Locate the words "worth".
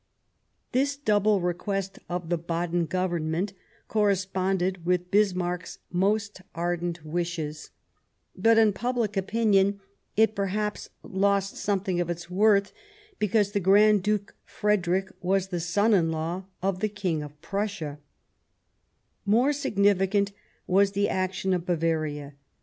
12.31-12.73